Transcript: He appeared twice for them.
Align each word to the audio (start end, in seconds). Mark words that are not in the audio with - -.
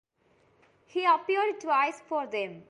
He 0.87 1.05
appeared 1.05 1.59
twice 1.61 1.99
for 2.01 2.25
them. 2.25 2.59